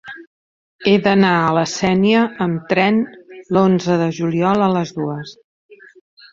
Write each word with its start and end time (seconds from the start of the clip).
He 0.91 0.93
d'anar 1.07 1.33
a 1.41 1.51
la 1.57 1.65
Sénia 1.73 2.23
amb 2.47 2.65
tren 2.73 2.99
l'onze 3.59 4.01
de 4.05 4.11
juliol 4.21 4.69
a 4.71 4.75
les 4.81 4.99
dues. 5.01 5.39